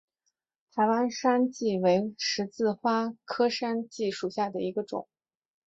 [0.73, 5.07] 台湾山荠为十字花科山荠属下的一个种。